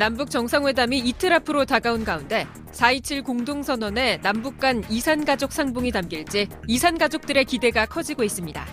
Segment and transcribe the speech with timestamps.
[0.00, 7.84] 남북 정상회담이 이틀 앞으로 다가온 가운데 4.27 공동선언에 남북 간 이산가족 상봉이 담길지 이산가족들의 기대가
[7.84, 8.66] 커지고 있습니다.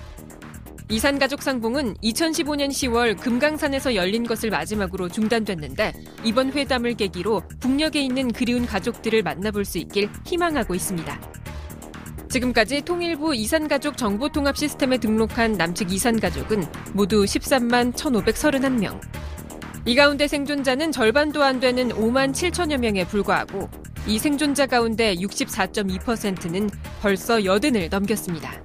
[0.87, 5.91] 이산가족 상봉은 2015년 10월 금강산에서 열린 것을 마지막으로 중단됐는데
[6.23, 11.19] 이번 회담을 계기로 북녘에 있는 그리운 가족들을 만나볼 수 있길 희망하고 있습니다.
[12.29, 16.63] 지금까지 통일부 이산가족 정보통합 시스템에 등록한 남측 이산가족은
[16.93, 18.97] 모두 13만 1,531명.
[19.87, 23.69] 이 가운데 생존자는 절반도 안 되는 5만 7천여 명에 불과하고
[24.05, 26.69] 이 생존자 가운데 64.2%는
[27.01, 28.61] 벌써 여든을 넘겼습니다.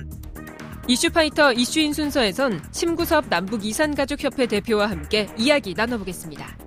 [0.89, 6.59] 이슈파이터 이슈인 순서에선 심구섭 남북 이산가족협회 대표와 함께 이야기 나눠보겠습니다.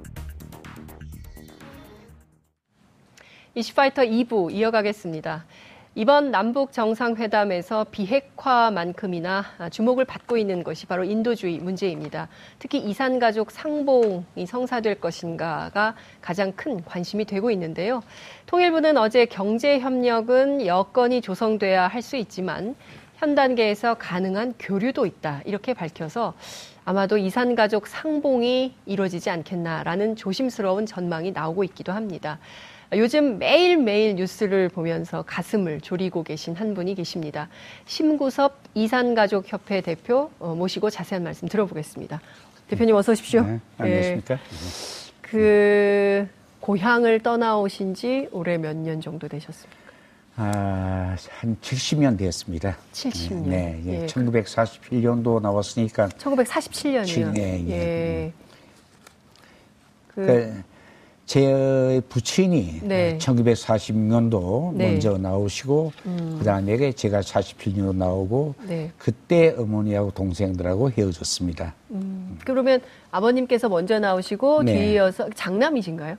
[3.55, 5.45] 이슈파이터 2부 이어가겠습니다.
[5.97, 12.27] 이번 남북 정상회담에서 비핵화만큼이나 주목을 받고 있는 것이 바로 인도주의 문제입니다.
[12.59, 18.03] 특히 이산가족 상봉이 성사될 것인가가 가장 큰 관심이 되고 있는데요.
[18.45, 22.75] 통일부는 어제 경제협력은 여건이 조성돼야 할 수 있지만
[23.15, 25.43] 현 단계에서 가능한 교류도 있다.
[25.45, 26.33] 이렇게 밝혀서
[26.83, 32.37] 아마도 이산가족 상봉이 이루어지지 않겠나라는 조심스러운 전망이 나오고 있기도 합니다.
[32.97, 37.49] 요즘 매일매일 뉴스를 보면서 가슴을 졸이고 계신 한 분이 계십니다.
[37.85, 42.21] 심구섭 이산가족협회 대표 어, 모시고 자세한 말씀 들어보겠습니다.
[42.67, 43.41] 대표님 어서 오십시오.
[43.43, 44.35] 네, 안녕하십니까.
[44.35, 44.41] 네.
[45.21, 46.27] 그
[46.61, 49.85] 고향을 떠나오신 지 올해 몇 년 정도 되셨습니까?
[50.37, 52.77] 아, 한 70년 되었습니다.
[52.91, 53.47] 70년.
[53.47, 54.01] 네, 예.
[54.01, 54.05] 예.
[54.05, 56.09] 1947년도 나왔으니까.
[56.09, 57.31] 1947년이요.
[57.33, 57.71] 네, 예.
[57.71, 58.33] 예.
[60.09, 60.63] 그, 그
[61.25, 63.17] 제 부친이 네.
[63.17, 64.91] 1940년도 네.
[64.91, 66.35] 먼저 나오시고 음.
[66.39, 68.91] 그다음에 제가 47년도 나오고 네.
[68.97, 71.73] 그때 어머니하고 동생들하고 헤어졌습니다.
[71.91, 72.37] 음.
[72.45, 72.79] 그러면
[73.11, 74.77] 아버님께서 먼저 나오시고 네.
[74.77, 76.15] 뒤이어서 장남이신가요?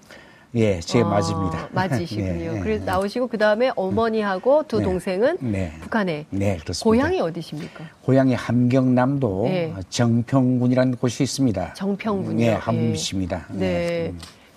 [0.57, 1.69] 예, 제 아, 맞습니다.
[1.73, 2.53] 맞으시군요.
[2.55, 2.61] 네.
[2.61, 4.85] 그래서 나오시고 그 다음에 어머니하고 두 네.
[4.85, 5.73] 동생은 네.
[5.83, 6.27] 북한에.
[6.31, 6.85] 네, 그렇습니다.
[6.85, 7.85] 고향이 어디십니까?
[8.03, 9.75] 고향이 함경남도 네.
[9.91, 11.75] 정평군이라는 곳이 있습니다.
[11.75, 12.37] 정평군요.
[12.37, 13.47] 네, 함시입니다.
[13.51, 13.59] 네.
[13.59, 14.15] 네.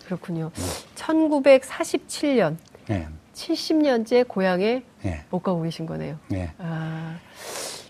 [0.09, 0.49] 그렇군요.
[0.95, 2.57] 1947년.
[2.87, 3.07] 네.
[3.35, 5.21] 70년째 고향에 네.
[5.29, 6.15] 못 가고 계신 거네요.
[6.27, 6.49] 네.
[6.57, 7.15] 아,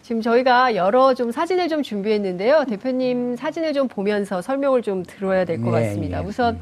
[0.01, 2.65] 지금 저희가 여러 좀 사진을 좀 준비했는데요.
[2.65, 6.21] 대표님 사진을 좀 보면서 설명을 좀 들어야 될것 네, 같습니다.
[6.21, 6.27] 네.
[6.27, 6.59] 우선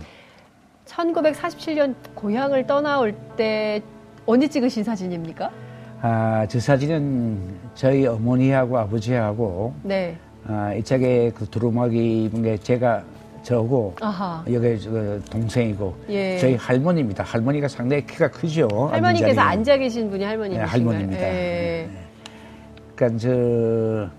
[0.85, 3.81] 1947년 고향을 떠나올 때
[4.28, 5.51] 언제 찍으신 사진입니까?
[6.01, 7.39] 아, 저 사진은
[7.74, 10.18] 저희 어머니하고 아버지하고 네.
[10.45, 12.29] 아, 이쪽에 그 두루마기
[12.62, 13.03] 제가
[13.44, 14.44] 저고 아하.
[14.52, 16.38] 여기 저 동생이고 예.
[16.38, 17.24] 저희 할머니입니다.
[17.24, 18.68] 할머니가 상당히 키가 크죠.
[18.92, 20.66] 할머니께서 앉아 계신 분이 할머니이신가요?
[20.66, 21.22] 네, 할머니입니다.
[21.28, 21.31] 예.
[21.31, 21.90] 네.
[22.96, 24.09] 그러니까 저,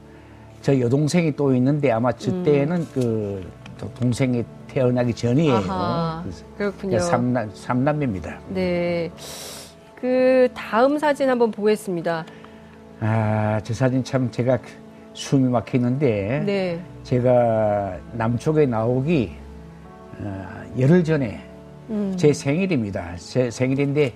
[0.63, 2.87] 저 여동생이 또 있는데 아마 저때는 음.
[2.95, 3.51] 그
[3.99, 5.55] 동생이 태어나기 전이에요.
[5.55, 6.25] 아하.
[6.57, 6.99] 그렇군요.
[6.99, 8.39] 삼남, 삼남매입니다.
[8.49, 9.11] 네.
[10.01, 12.25] 그 다음 사진 한번 보겠습니다.
[13.01, 14.59] 아, 저 사진 참 제가
[15.15, 16.81] 숨이 막히는데 네.
[17.09, 19.31] 제가 남쪽에 나오기
[20.21, 20.47] 어,
[20.79, 21.41] 열흘 전에
[21.89, 22.13] 음.
[22.19, 23.17] 제 생일입니다.
[23.17, 24.13] 제 생일인데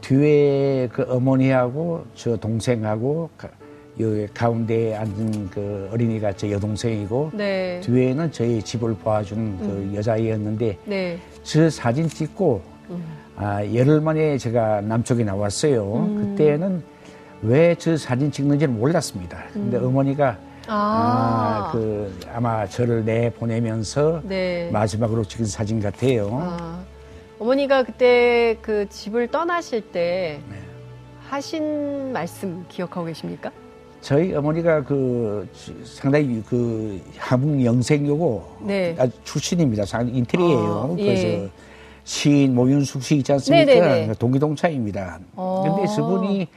[0.00, 3.28] 뒤에 그 어머니하고 저 동생하고
[3.98, 7.80] 여기 가운데 앉은 그 어린이가 제 여동생이고 네.
[7.80, 9.92] 뒤에는 저희 집을 봐준 그 음.
[9.96, 11.18] 여자애였는데 네.
[11.42, 13.02] 저 사진 찍고 음.
[13.34, 15.96] 아, 열흘 만에 제가 남쪽에 나왔어요.
[15.96, 16.36] 음.
[16.36, 16.82] 그때는
[17.42, 19.42] 왜 저 사진 찍는지는 몰랐습니다.
[19.52, 19.86] 근데 음.
[19.86, 21.68] 어머니가 아.
[21.68, 24.70] 아, 그 아마 저를 내 보내면서 네.
[24.72, 26.28] 마지막으로 찍은 사진 같아요.
[26.40, 26.82] 아.
[27.38, 30.56] 어머니가 그때 그 집을 떠나실 때 네.
[31.28, 33.50] 하신 말씀 기억하고 계십니까?
[34.00, 35.48] 저희 어머니가 그
[35.84, 38.96] 상당히 그 한국 영생이고 네.
[39.24, 39.84] 출신입니다.
[40.02, 40.90] 인테리어예요.
[40.92, 41.50] 아, 그래서 예.
[42.04, 43.64] 시인 모윤숙 씨 있지 않습니까?
[43.64, 44.14] 네네네.
[44.18, 45.20] 동기동차입니다.
[45.34, 45.86] 그런데 어.
[45.86, 46.48] 저분이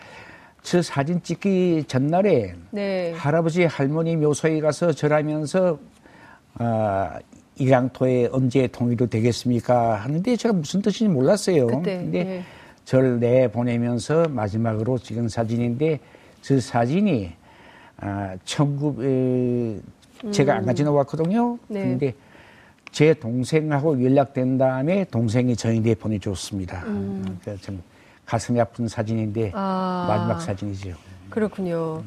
[0.65, 3.13] 저 사진 찍기 전날에 네.
[3.13, 5.77] 할아버지 할머니 묘소에 가서 절하면서
[6.55, 7.19] 아,
[7.57, 11.67] 이랑토에 언제 통일이 되겠습니까 하는데 제가 무슨 뜻인지 몰랐어요.
[11.67, 12.43] 그때, 근데 네.
[12.83, 15.99] 절 내보내면서 마지막으로 찍은 사진인데
[16.43, 17.31] 그 사진이
[17.97, 20.57] 아, 천구 에, 제가 음.
[20.57, 21.59] 안 가지고 왔거든요.
[21.67, 21.83] 네.
[21.83, 22.13] 근데
[22.91, 26.83] 제 동생하고 연락된 다음에 동생이 저희한테 보내줬습니다.
[26.87, 27.39] 음.
[27.45, 27.83] 그참
[28.25, 30.05] 가슴이 아픈 사진인데 아.
[30.07, 30.95] 마지막 사진이죠.
[31.29, 32.03] 그렇군요.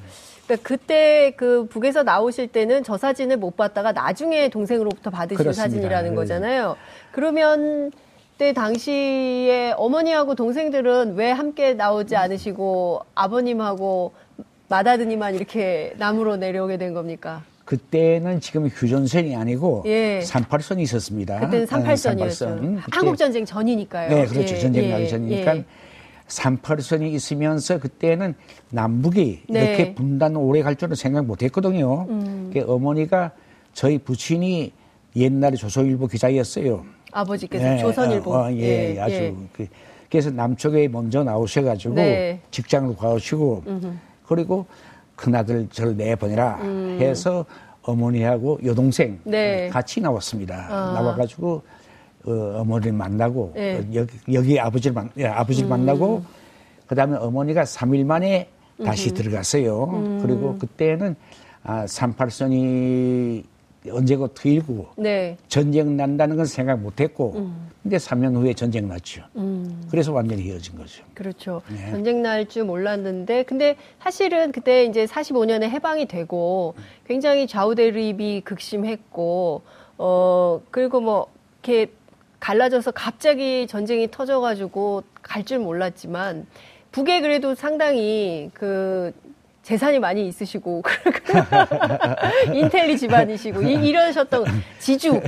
[0.46, 5.62] 그러니까 그때 그 북에서 나오실 때는 저 사진을 못 봤다가 나중에 동생으로부터 받으신 그렇습니다.
[5.68, 6.16] 사진이라는 네.
[6.16, 6.76] 거잖아요.
[7.12, 7.92] 그러면
[8.38, 14.12] 그때 당시에 어머니하고 동생들은 왜 함께 나오지 않으시고 아버님하고
[14.68, 17.42] 마다드니만 이렇게 남으로 내려오게 된 겁니까?
[17.64, 20.20] 그때는 지금 휴전선이 아니고 예.
[20.20, 21.40] 38선이 있었습니다.
[21.40, 22.42] 그때는 38선이었죠.
[22.46, 22.78] 어, 38선.
[22.92, 24.08] 한국 전쟁 전이니까요.
[24.08, 24.54] 네, 그렇죠.
[24.54, 24.58] 예.
[24.58, 25.08] 전쟁 나기 예.
[25.08, 25.56] 전이니까
[26.28, 26.42] 예.
[26.42, 28.34] 38선이 있으면서 그때는
[28.70, 29.64] 남북이 네.
[29.64, 32.06] 이렇게 분단 오래 갈 줄은 생각 못 했거든요.
[32.08, 32.52] 음.
[32.66, 33.32] 어머니가
[33.72, 34.72] 저희 부친이
[35.16, 36.84] 옛날에 조선일보 기자였어요.
[37.12, 38.30] 아버지께서 네, 조선일보.
[38.32, 39.14] 어, 어, 예, 예, 아주.
[39.14, 39.34] 예.
[39.52, 39.66] 그,
[40.10, 42.40] 그래서 남쪽에 먼저 나오셔가지고 네.
[42.50, 43.62] 직장을 가시고
[44.26, 44.66] 그리고
[45.16, 46.98] 큰아들 저를 내보내라 음.
[47.00, 47.44] 해서
[47.82, 49.68] 어머니하고 여동생 네.
[49.68, 50.66] 같이 나왔습니다.
[50.68, 50.92] 아.
[50.94, 51.62] 나와가지고
[52.24, 53.78] 어, 머니를 만나고 네.
[53.78, 55.70] 어, 여기, 여기 아버지를 만 예, 아버지를 음.
[55.70, 56.22] 만나고
[56.86, 58.48] 그다음에 어머니가 3일 만에
[58.84, 59.14] 다시 음.
[59.14, 59.84] 들어갔어요.
[59.84, 60.18] 음.
[60.22, 61.16] 그리고 그때는
[61.62, 63.44] 아, 38선이
[63.90, 65.36] 언제고 트일고 네.
[65.48, 67.68] 전쟁 난다는 건 생각 못 했고 음.
[67.82, 69.22] 근데 3년 후에 전쟁 났죠.
[69.36, 69.86] 음.
[69.90, 71.02] 그래서 완전히 헤어진 거죠.
[71.14, 71.62] 그렇죠.
[71.70, 71.90] 네.
[71.90, 76.74] 전쟁 날 줄 몰랐는데 근데 사실은 그때 이제 45년에 해방이 되고
[77.06, 79.62] 굉장히 좌우 대립이 극심했고
[79.98, 81.26] 어 그리고 뭐
[81.62, 81.90] 이렇게
[82.40, 86.46] 갈라져서 갑자기 전쟁이 터져가지고 갈 줄 몰랐지만
[86.92, 89.12] 북에 그래도 상당히 그
[89.62, 90.82] 재산이 많이 있으시고
[92.54, 94.44] 인텔리 집안이시고 이, 러셨던
[94.78, 95.20] 지주.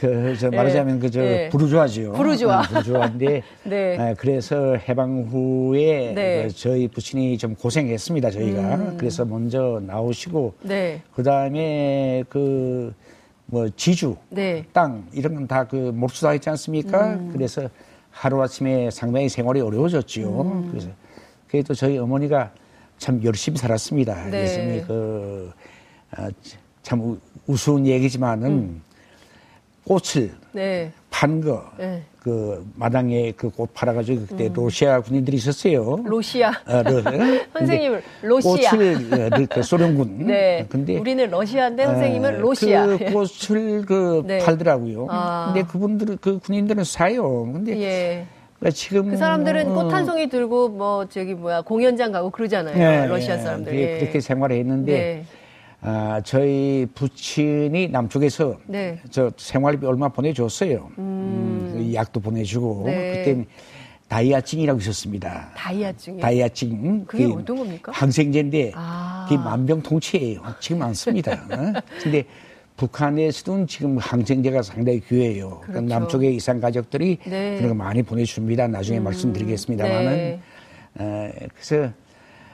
[0.00, 1.48] 그, 말하자면 그저 네.
[1.50, 2.12] 부르주아지요.
[2.12, 2.62] 부르주아.
[2.62, 3.96] 네, 부르주아인데 네.
[3.96, 4.14] 네.
[4.18, 6.42] 그래서 해방 후에 네.
[6.48, 8.96] 그 저희 부친이 좀 고생했습니다 저희가 음.
[8.98, 11.02] 그래서 먼저 나오시고 네.
[11.14, 12.92] 그 다음에 그
[13.46, 14.64] 뭐 지주, 네.
[14.72, 17.14] 땅 이런 건 다그 몹수다 했지 않습니까?
[17.14, 17.30] 음.
[17.32, 17.68] 그래서
[18.10, 20.40] 하루 아침에 상당히 생활이 어려워졌지요.
[20.40, 20.68] 음.
[20.70, 20.88] 그래서
[21.48, 22.52] 그래도 저희 어머니가
[22.98, 24.24] 참 열심히 살았습니다.
[24.24, 24.30] 네.
[24.30, 25.52] 그래서 그,
[26.10, 26.28] 아,
[26.82, 28.82] 참 우스운 얘기지만은 음.
[29.84, 30.92] 꽃을 네.
[31.16, 32.02] 판 거, 네.
[32.22, 34.52] 그 마당에 그 꽃 팔아가지고 그때 음.
[34.52, 35.96] 로시아 군인들이 있었어요.
[36.04, 36.50] 로시아.
[36.66, 37.00] 어, 러,
[37.54, 38.70] 선생님은 로시아.
[38.70, 40.26] 꽃을 그, 그 소련군.
[40.26, 40.66] 네.
[40.68, 42.86] 근데 우리는 러시아인데 선생님은 어, 로시아.
[42.86, 44.38] 그 꽃을 그 네.
[44.44, 45.06] 팔더라고요.
[45.08, 45.52] 아.
[45.54, 47.50] 근데 그분들 그 군인들은 사요.
[47.50, 48.26] 근데 예.
[48.58, 52.76] 그러니까 지금 그 사람들은 꽃 한 송이 들고 뭐 저기 뭐야 공연장 가고 그러잖아요.
[52.76, 53.74] 네, 러시아 사람들.
[53.74, 53.98] 예.
[54.00, 55.24] 그렇게 생활을 했는데 네.
[55.88, 58.98] 아, 저희 부친이 남쪽에서 네.
[59.08, 60.90] 저 생활비 얼마 보내줬어요.
[60.98, 61.04] 음.
[61.04, 63.22] 음, 그 약도 보내주고 네.
[63.24, 63.44] 그때
[64.08, 65.52] 다이아증이라고 있었습니다.
[65.56, 66.18] 다이아증.
[66.18, 67.04] 다이아증.
[67.06, 67.92] 그게 어떤 겁니까?
[67.94, 69.26] 항생제인데 아.
[69.28, 70.42] 그게 만병통치예요.
[70.58, 71.32] 지금 많습니다.
[71.54, 71.72] 어?
[72.02, 72.24] 근데
[72.76, 75.60] 북한에서는 지금 항생제가 상당히 귀해요.
[75.62, 75.86] 그러니까 그렇죠.
[75.86, 77.56] 남쪽의 이산 가족들이 네.
[77.58, 78.66] 그런 거 많이 보내줍니다.
[78.66, 79.04] 나중에 음.
[79.04, 80.40] 말씀드리겠습니다만은 네.
[80.98, 81.92] 어, 그래서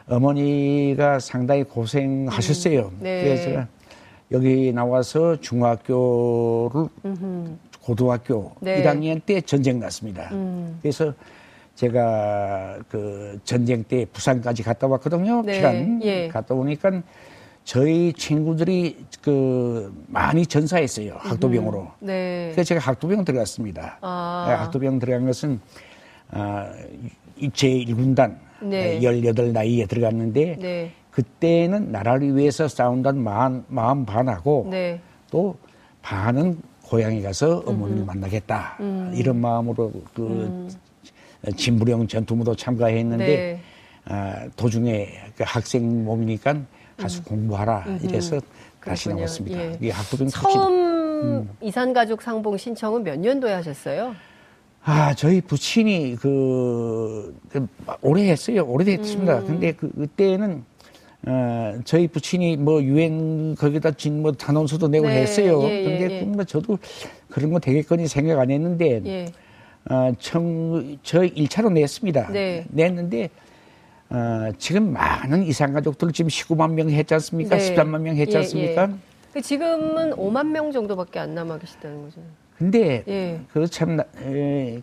[0.08, 2.80] 어머니가 상당히 고생하셨어요.
[2.80, 2.98] 음.
[3.00, 3.24] 네.
[3.24, 3.66] 그래서
[4.30, 7.56] 여기 나와서 중학교를 음흠.
[7.82, 8.82] 고등학교 네.
[8.82, 10.28] 1학년 때 전쟁 났습니다.
[10.32, 10.78] 음.
[10.80, 11.12] 그래서
[11.74, 15.42] 제가 그 전쟁 때 부산까지 갔다 왔거든요.
[15.42, 15.52] 네.
[15.52, 16.28] 피란 예.
[16.28, 17.02] 갔다 오니까
[17.64, 21.90] 저희 친구들이 그 많이 전사했어요 학도병으로.
[22.00, 22.50] 네.
[22.52, 23.98] 그래서 제가 학도병 들어갔습니다.
[24.00, 24.46] 아.
[24.48, 25.60] 네, 학도병 들어간 것은
[26.30, 26.72] 아,
[27.52, 29.00] 제 1군단 네.
[29.02, 30.92] 18 나이에 들어갔는데 네.
[31.10, 35.00] 그때는 나라를 위해서 싸운다는 마음, 마음 반하고 네.
[35.30, 35.56] 또
[36.00, 38.06] 반은 고향에 가서 어머니를 음.
[38.06, 39.12] 만나겠다 음.
[39.14, 40.70] 이런 마음으로 그 음.
[41.56, 43.60] 진부령 전투무도 참가했는데 네.
[44.04, 46.56] 아, 도중에 그 학생 몸이니까
[46.96, 47.24] 가서 음.
[47.24, 48.06] 공부하라 음흠.
[48.06, 48.40] 이래서
[48.84, 49.24] 다시 그렇군요.
[49.24, 49.58] 나왔습니다.
[49.58, 49.78] 예.
[49.80, 50.72] 이 학부병 처음
[51.22, 51.50] 음.
[51.60, 54.14] 이산가족 상봉 신청은 몇 년도에 하셨어요?
[54.84, 57.66] 아, 저희 부친이 그, 그
[58.00, 58.64] 오래 했어요.
[58.66, 59.38] 오래됐습니다.
[59.40, 59.46] 음.
[59.46, 60.64] 근데 그, 그때는
[61.24, 65.62] 어, 저희 부친이 뭐 유엔 거기다 진뭐 단원서도 내고 네, 했어요.
[65.64, 66.22] 예, 예, 근데 예.
[66.22, 66.78] 뭐 저도
[67.28, 69.26] 그런 거 되겠거니 생각 안 했는데 예.
[69.88, 72.30] 어, 청, 저 1차로 냈습니다.
[72.32, 72.66] 네.
[72.70, 73.30] 냈는데
[74.10, 77.56] 어, 지금 많은 이산 가족들 지금 19만 명 했지 않습니까?
[77.56, 77.74] 네.
[77.76, 78.88] 13만 명 했지 예, 않습니까?
[78.90, 78.94] 예,
[79.36, 79.40] 예.
[79.40, 82.20] 지금은 5만 명 정도밖에 안 남아 계시다는 거죠.
[82.62, 83.40] 근데 예.
[83.52, 83.98] 그참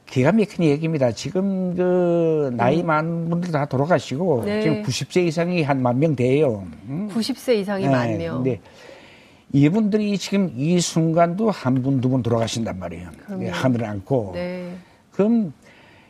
[0.06, 1.14] 기가 막힌 얘기입니다.
[1.14, 2.88] 지금 그 나이 음.
[2.88, 4.62] 많은 분들 다 돌아가시고 네.
[4.62, 6.68] 지금 90세 이상이 한 만 명 돼요.
[6.90, 7.08] 음?
[7.10, 7.90] 90세 이상이 네.
[7.90, 8.44] 만 명.
[8.44, 8.60] 근데
[9.54, 13.08] 이분들이 지금 이 순간도 한 분, 두 분 돌아가신단 말이에요.
[13.50, 14.32] 하늘을 안고.
[14.36, 14.74] 네.
[15.12, 15.54] 그럼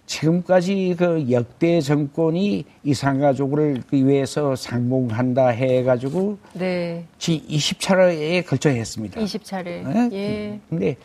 [0.08, 7.06] 지금까지 그 역대 정권이 이산가족을 위해서 상봉한다 해가지고 네.
[7.20, 9.22] 지 20차례에 걸쳐 했습니다.
[9.22, 9.66] 20차례.
[9.88, 10.10] 네?
[10.14, 10.60] 예.
[10.68, 10.96] 근데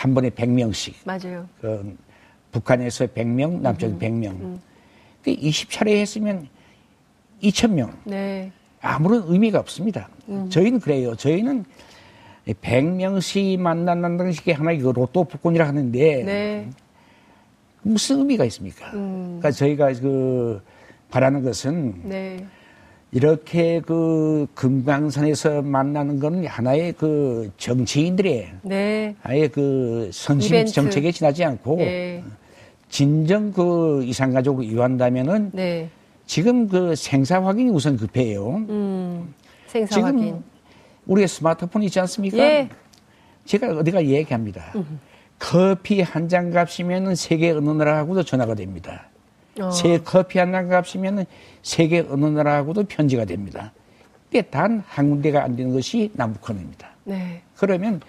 [0.00, 0.94] 한 번에 100명씩.
[1.04, 1.46] 맞아요.
[1.60, 1.94] 그
[2.52, 3.98] 북한에서 100명, 남쪽에 음.
[3.98, 4.30] 100명.
[4.40, 4.60] 음.
[5.22, 6.48] 그 20차례 했으면
[7.42, 7.92] 2,000명.
[8.04, 8.50] 네.
[8.80, 10.08] 아무런 의미가 없습니다.
[10.30, 10.48] 음.
[10.48, 11.14] 저희는 그래요.
[11.16, 11.66] 저희는
[12.46, 16.70] 100명씩 만난다는 게 하나의 그 로또 복권이라 하는데 네.
[17.82, 18.86] 무슨 의미가 있습니까?
[18.94, 19.38] 음.
[19.38, 20.62] 그러니까 저희가 그
[21.10, 22.46] 바라는 것은 네.
[23.12, 29.16] 이렇게 그 금강산에서 만나는 건 하나의 그 정치인들의 네.
[29.22, 30.72] 아예 그 선심 이벤트.
[30.72, 32.22] 정책에 지나지 않고 네.
[32.88, 35.88] 진정 그 이산가족을 이완다면은 네.
[36.26, 38.48] 지금 그 생사 확인이 우선 급해요.
[38.68, 39.34] 음,
[39.66, 40.42] 생사 지금 확인.
[41.06, 42.38] 우리의 스마트폰 있지 않습니까?
[42.38, 42.68] 예.
[43.44, 44.72] 제가 어디가 얘기합니다.
[44.76, 45.00] 음.
[45.40, 49.08] 커피 한 잔 값이면은 세계 어느 나라하고도 전화가 됩니다.
[49.60, 49.70] 어.
[49.70, 51.24] 세 커피 한 잔 값이면은
[51.62, 53.72] 세계 어느 나라하고도 편지가 됩니다.
[54.30, 56.88] 근데 단 한 군데가 안 되는 것이 남북한입니다.
[57.04, 57.42] 네.
[57.56, 58.00] 그러면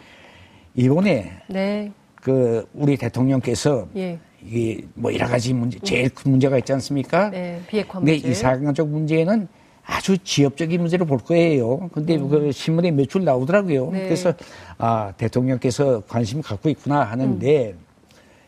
[0.75, 1.91] 이번에 네.
[2.15, 4.20] 그 우리 대통령께서 예.
[4.46, 7.29] 이게 뭐 여러 가지 문제, 제일 큰 문제가 있지 않습니까?
[7.29, 8.20] 네, 비핵화 문제.
[8.20, 9.48] 근데 이사가족 문제는
[9.84, 11.89] 아주 지역적인 문제로 볼 거예요.
[11.93, 12.29] 근데 음.
[12.29, 13.91] 그 신문에 몇 줄 나오더라고요.
[13.91, 14.03] 네.
[14.03, 14.34] 그래서
[14.77, 17.79] 아 대통령께서 관심 갖고 있구나 하는데 음.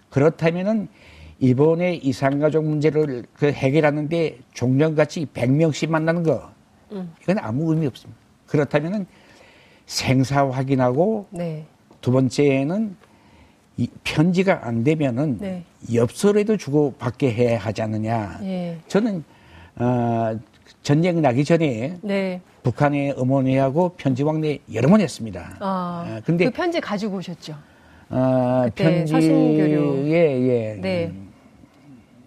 [0.09, 0.87] 그렇다면은
[1.39, 6.51] 이번에 이산가족 문제를 그 해결하는데 종년같이 100명씩 만나는 거
[6.91, 7.13] 음.
[7.21, 8.19] 이건 아무 의미 없습니다.
[8.47, 9.05] 그렇다면은
[9.85, 11.65] 생사 확인하고 네.
[12.01, 12.95] 두 번째는
[13.77, 15.63] 이 편지가 안 되면은 네.
[15.93, 18.39] 엽서라도 주고 받게 해야 하지 않느냐.
[18.43, 18.77] 예.
[18.87, 19.23] 저는
[19.75, 20.37] 어,
[20.83, 22.41] 전쟁 나기 전에 네.
[22.61, 25.57] 북한의 어머니하고 편지 왕래 여러 번 했습니다.
[25.59, 27.55] 아, 어, 근데 그 편지 가지고 오셨죠?
[28.09, 30.77] 어, 편지 예, 예.
[30.79, 31.05] 네.
[31.07, 31.22] 음,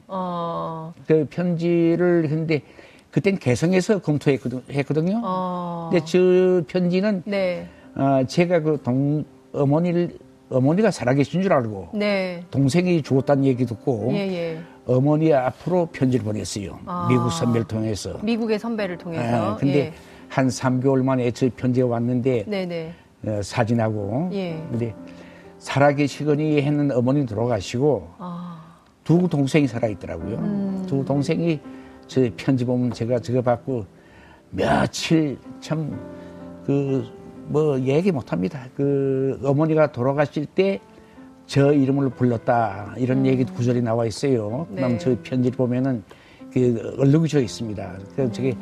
[0.08, 0.92] 어.
[1.06, 2.62] 그 편지를 했는데
[3.10, 5.20] 그땐 개성에서 검토했거든요.
[5.24, 5.88] 어.
[5.90, 7.66] 근데 저 편지는 네.
[7.94, 10.18] 어, 제가 그 동 어머니를
[10.50, 12.42] 어머니가 살아계신 줄 알고 네.
[12.50, 14.58] 동생이 죽었다는 얘기 듣고 예, 예.
[14.86, 16.78] 어머니 앞으로 편지를 보냈어요.
[16.86, 17.08] 아.
[17.10, 18.18] 미국 선배를 통해서.
[18.22, 19.52] 미국의 선배를 통해서.
[19.52, 19.92] 아, 근데 예.
[20.28, 22.92] 한 3개월 만에 저 편지가 왔는데 네네.
[23.26, 24.28] 어, 사진하고.
[24.34, 24.62] 예.
[24.70, 24.94] 근데
[25.58, 28.45] 살아계시거니 했는 어머니 돌아가시고 아.
[29.06, 30.36] 두 동생이 살아있더라고요.
[30.36, 30.84] 음.
[30.86, 31.60] 두 동생이
[32.08, 33.86] 저 편지 보면 제가 저거 받고
[34.50, 35.90] 며칠 참
[36.66, 37.04] 그
[37.48, 38.66] 뭐 얘기 못 합니다.
[38.74, 40.80] 그 어머니가 돌아가실 때
[41.46, 43.26] 저 이름을 불렀다 이런 음.
[43.26, 44.66] 얘기 구절이 나와 있어요.
[44.70, 44.74] 네.
[44.74, 46.02] 그다음 저 편지를 보면은
[46.52, 47.98] 그 얼룩이 져 있습니다.
[48.16, 48.60] 그래서 저게 음.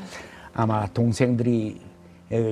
[0.52, 1.80] 아마 동생들이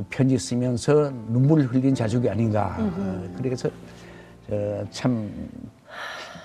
[0.09, 2.77] 편지 쓰면서 눈물을 흘린 자족이 아닌가.
[2.79, 3.43] 음흠.
[3.43, 3.69] 그래서
[4.91, 5.31] 참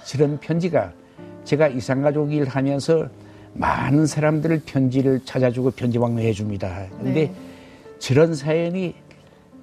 [0.04, 0.92] 저런 편지가
[1.48, 3.08] 제가 이산가족 일 하면서
[3.54, 6.86] 많은 사람들을 편지를 찾아주고 편지 왕래해 줍니다.
[7.00, 7.34] 근데 네.
[8.00, 8.94] 저런 사연이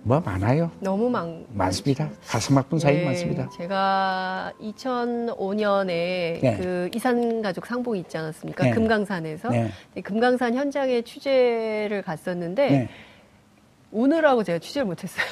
[0.03, 0.71] 뭐 많아요.
[0.81, 2.09] 너무 많 많습니다.
[2.27, 3.51] 가슴 아픈 사연 네, 많습니다.
[3.51, 6.57] 제가 2005년에 네.
[6.59, 8.65] 그 이산 가족 상봉이 있지 않았습니까?
[8.65, 8.71] 네.
[8.71, 9.71] 금강산에서 네.
[10.03, 12.89] 금강산 현장에 취재를 갔었는데
[13.95, 14.01] 네.
[14.01, 15.25] 오늘하고 제가 취재를 못했어요.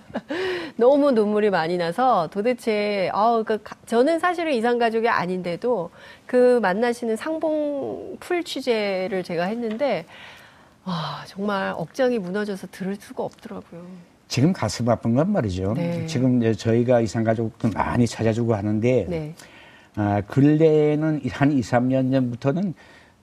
[0.76, 5.90] 너무 눈물이 많이 나서 도대체 아, 그 저는 사실은 이산 가족이 아닌데도
[6.26, 10.06] 그 만나시는 상봉 풀 취재를 제가 했는데
[10.84, 13.86] 아, 정말 억장이 무너져서 들을 수가 없더라고요.
[14.26, 15.74] 지금 가슴 아픈 건 말이죠.
[15.74, 16.06] 네.
[16.06, 19.34] 지금 저희가 이산가족도 많이 찾아주고 하는데, 네.
[19.94, 22.72] 아, 근래에는 한 2, 3년 전부터는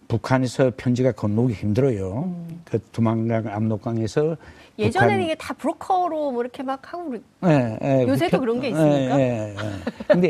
[0.09, 2.23] 북한에서 편지가 건너기 힘들어요.
[2.25, 2.61] 음.
[2.65, 4.35] 그 두만강 압록강에서
[4.77, 5.21] 예전에는 북한...
[5.21, 9.17] 이게 다 브로커로 뭐 이렇게 막 하고 네, 네, 요새도 그 그런 게 있습니까?
[9.17, 10.05] 네, 네, 네.
[10.07, 10.29] 근데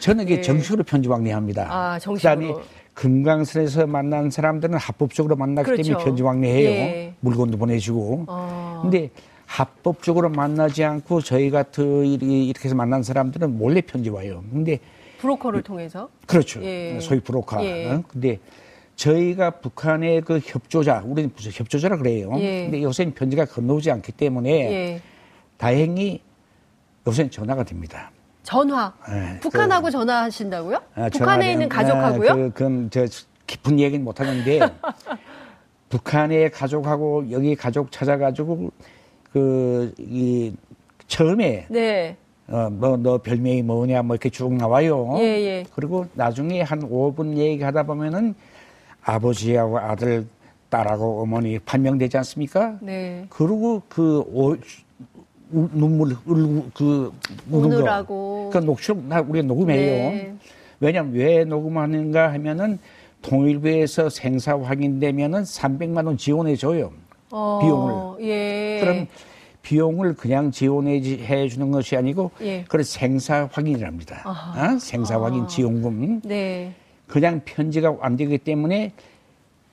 [0.00, 0.42] 저는 이게 네.
[0.42, 1.66] 정식으로 편지 왕래합니다.
[1.70, 2.36] 아, 정식으로.
[2.36, 2.54] 그다음에
[2.94, 5.82] 금강산에서 만난 사람들은 합법적으로 만나기 그렇죠.
[5.82, 6.68] 때문에 편지 왕래해요.
[6.68, 7.14] 예.
[7.20, 8.24] 물건도 보내주고.
[8.28, 8.80] 어.
[8.82, 9.10] 근데
[9.46, 14.42] 합법적으로 만나지 않고 저희 같은 이렇게 해서 만난 사람들은 몰래 편지 와요.
[14.50, 14.80] 근데
[15.18, 16.62] 브로커를 통해서 그렇죠.
[16.62, 16.98] 예.
[17.00, 17.64] 소위 브로커.
[17.64, 17.90] 예.
[17.90, 18.02] 어?
[18.08, 18.38] 근데
[18.96, 22.30] 저희가 북한의 그 협조자, 우리는 무슨 협조자라 그래요.
[22.38, 22.64] 예.
[22.64, 25.00] 근데 요새는 편지가 건너오지 않기 때문에 예.
[25.56, 26.20] 다행히
[27.06, 28.10] 요새는 전화가 됩니다.
[28.42, 28.92] 전화.
[29.08, 30.82] 네, 북한하고 그, 전화하신다고요?
[30.94, 32.30] 아, 북한에 있는 가족하고요?
[32.30, 33.06] 아, 그, 그건 저
[33.46, 34.60] 깊은 얘기는 못 하는데
[35.88, 38.70] 북한의 가족하고 여기 가족 찾아가지고
[39.32, 40.54] 그 이
[41.06, 42.16] 처음에 네.
[42.48, 45.14] 어, 뭐, 너 별명이 뭐냐, 뭐, 이렇게 쭉 나와요.
[45.18, 45.64] 예, 예.
[45.74, 48.34] 그리고 나중에 한 5분 얘기하다 보면은
[49.04, 50.26] 아버지하고 아들,
[50.70, 52.78] 딸하고 어머니 판명되지 않습니까?
[52.80, 53.26] 네.
[53.28, 54.56] 그리고 그 오,
[55.50, 57.12] 눈물 흘고 그
[57.50, 60.10] 우느라고 그 녹취록 나 우리가 녹음해요.
[60.10, 60.34] 네.
[60.80, 62.78] 왜냐면 왜 녹음하는가 하면은
[63.22, 66.92] 통일부에서 생사 확인되면은 300만 원 지원해 줘요.
[67.30, 68.26] 어, 비용을.
[68.28, 68.80] 예.
[68.80, 69.06] 그럼
[69.62, 72.62] 비용을 그냥 지원해 주는 것이 아니고 예.
[72.64, 74.22] 그걸 생사 확인이랍니다.
[74.26, 74.78] 어?
[74.78, 76.20] 생사 확인 지원금.
[76.22, 76.74] 네.
[77.06, 78.92] 그냥 편지가 안 되기 때문에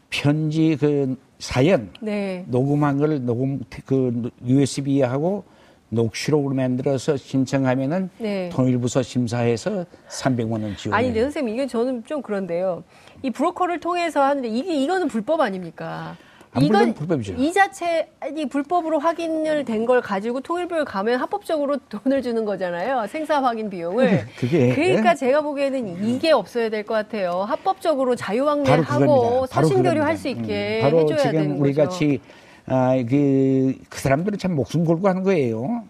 [0.10, 2.46] 편지 그 사연 네.
[2.48, 5.44] 녹음한 걸 녹음 그 USB하고
[5.90, 8.50] 녹취록으로 만들어서 신청하면은 네.
[8.50, 10.98] 통일부서 심사해서 300만 원 지원.
[10.98, 12.84] 아니, 네, 선생님 이게 저는 좀 그런데요.
[13.24, 16.18] 이 브로커를 통해서 하는데 이게 이거는 불법 아닙니까?
[16.60, 17.34] 이건 불법이죠.
[17.38, 23.08] 이 자체이 불법으로 확인을 된 걸 가지고 통일부에 가면 합법적으로 돈을 주는 거잖아요.
[23.08, 24.25] 생사 확인 비용을.
[24.38, 25.15] 그게 그러니까 예?
[25.15, 27.43] 제가 보기에는 이게 없어야 될 것 같아요.
[27.43, 32.20] 합법적으로 자유왕래하고 서신교류 할 수 있게 음, 바로 해줘야 지금 되는 우리 같이
[32.67, 35.84] 아, 그, 그 사람들은 참 목숨 걸고 하는 거예요.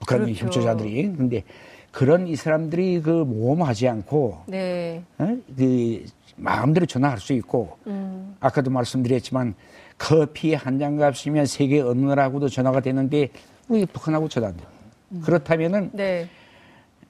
[0.00, 0.46] 북한의 그렇죠.
[0.46, 1.14] 협조자들이.
[1.16, 1.44] 근데
[1.92, 5.02] 그런 이 사람들이 그 모험하지 않고 네.
[5.18, 5.36] 어?
[5.56, 6.04] 그
[6.36, 8.34] 마음대로 전화할 수 있고 음.
[8.40, 9.54] 아까도 말씀드렸지만
[9.98, 13.28] 커피 한 잔 값이면 세계 어느 나라하고도 전화가 되는데
[13.68, 14.66] 우리 북한하고 전화 안 돼요.
[15.12, 15.20] 음.
[15.24, 16.28] 그렇다면은 네.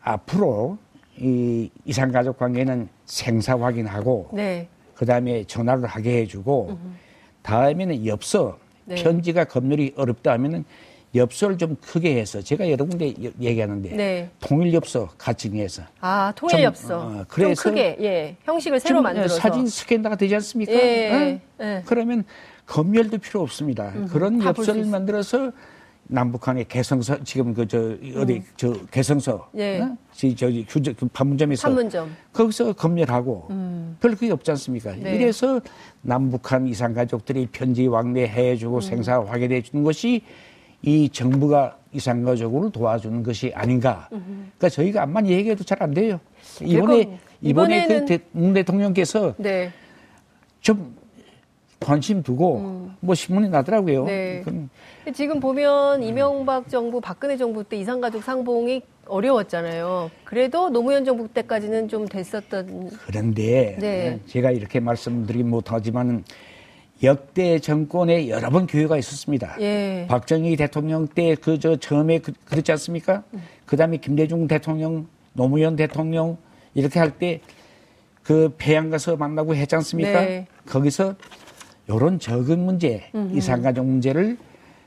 [0.03, 0.79] 앞으로
[1.19, 4.69] 이 이산 가족 관계는 생사 확인하고 네.
[4.95, 6.97] 그다음에 전화를 하게 해주고 음.
[7.43, 8.95] 다음에는 엽서 네.
[9.03, 10.65] 편지가 검열이 어렵다 하면은
[11.15, 14.31] 엽서를 좀 크게 해서 제가 여러 군데 얘기하는데 네.
[14.41, 19.37] 통일 엽서 같이 내서 아 통일 엽서 어, 그래서 좀 크게 예 형식을 새로 만들어서
[19.37, 20.73] 사진 스캔다가 되지 않습니까?
[20.73, 21.65] 예, 어?
[21.65, 21.83] 예.
[21.87, 22.25] 그러면
[22.67, 23.93] 검열도 필요 없습니다.
[23.95, 25.53] 음, 그런 엽서를 만들어서
[26.09, 27.79] 남북한의 개성서 지금 그 저
[28.17, 28.45] 어디 음.
[28.57, 29.81] 저 개성서 예.
[29.81, 29.97] 어?
[30.13, 32.15] 저기 휴저 그 판문점에서 판문점.
[32.33, 33.97] 거기서 검열하고 음.
[34.01, 34.93] 별 그게 없지 않습니까?
[34.95, 35.17] 네.
[35.17, 35.61] 이래서
[36.03, 38.81] 남북한 이산 가족들이 편지 왕래해 주고 음.
[38.81, 40.23] 생사 확인해 주는 것이
[40.83, 44.09] 이 정부가 이산 가족을 도와주는 것이 아닌가.
[44.13, 44.53] 음.
[44.59, 46.21] 그러니까 저희가 암만 얘기해도 잘 안 돼요.
[46.63, 49.73] 이번에 이번에 그 대통령께서 네.
[50.61, 50.95] 좀
[51.81, 52.97] 관심 두고 음.
[53.01, 54.05] 뭐 신문이 나더라고요.
[54.07, 54.43] 네.
[55.15, 60.11] 지금 보면 이명박 정부, 박근혜 정부 때 이산가족 상봉이 어려웠잖아요.
[60.25, 62.91] 그래도 노무현 정부 때까지는 좀 됐었던.
[63.07, 64.21] 그런데 네.
[64.27, 66.25] 제가 이렇게 말씀드리긴 못하지만
[67.03, 69.57] 역대 정권에 여러 번 기회가 있었습니다.
[69.61, 70.07] 예.
[70.09, 73.23] 박정희 대통령 때 그 저 처음에 그, 렇지 않습니까?
[73.35, 73.43] 음.
[73.67, 76.39] 그 다음에 김대중 대통령, 노무현 대통령
[76.75, 77.41] 이렇게 할 때
[78.23, 80.21] 그 배양 가서 만나고 했지 않습니까?
[80.23, 80.47] 네.
[80.67, 81.15] 거기서
[81.89, 83.37] 요런 적은 문제, 음흠.
[83.37, 84.37] 이산가족 문제를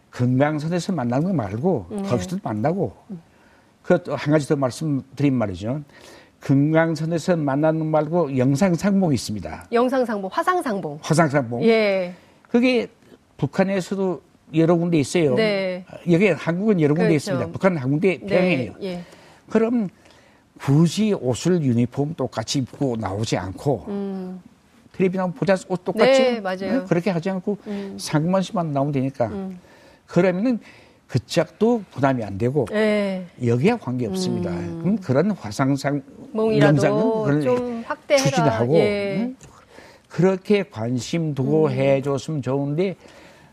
[0.09, 2.01] 금강선에서 만나는 거 말고 네.
[2.03, 2.93] 거기서도 만나고
[3.83, 5.81] 그한 가지 더 말씀드린 말이죠.
[6.39, 9.67] 금강선에서 만나는 말고 영상상봉이 있습니다.
[9.71, 10.99] 영상상봉, 화상상봉.
[11.01, 11.63] 화상상봉.
[11.63, 12.13] 예.
[12.49, 12.87] 그게
[13.37, 14.21] 북한에서도
[14.55, 15.35] 여러 군데 있어요.
[15.35, 15.85] 네.
[16.09, 17.15] 여기 한국은 여러 군데 그렇죠.
[17.15, 17.51] 있습니다.
[17.51, 18.73] 북한은 한 군데 평행해요.
[18.79, 18.85] 네.
[18.87, 19.03] 예.
[19.49, 19.89] 그럼
[20.59, 24.41] 굳이 옷을 유니폼 똑같이 입고 나오지 않고 음.
[24.99, 26.83] 텔레비 나오면 보자 옷 똑같이 네, 맞아요.
[26.85, 27.95] 그렇게 하지 않고 음.
[27.97, 29.57] 상만 씨만 나오면 되니까 음.
[30.05, 30.59] 그러면은
[31.07, 33.25] 그 짝도 부담이 안 되고 네.
[33.43, 34.51] 여기에 관계 없습니다.
[34.51, 34.79] 음.
[34.81, 36.03] 그럼 그런 화상상
[36.35, 37.83] 영상은 좀
[38.17, 39.17] 추진하고 예.
[39.21, 39.35] 응?
[40.09, 41.71] 그렇게 관심 두고 음.
[41.71, 42.95] 해줬으면 좋은데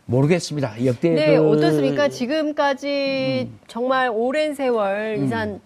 [0.05, 0.85] 모르겠습니다.
[0.85, 1.49] 역대 네 그...
[1.49, 2.09] 어떻습니까?
[2.09, 3.59] 지금까지 음.
[3.67, 5.25] 정말 오랜 세월 음.
[5.25, 5.61] 이산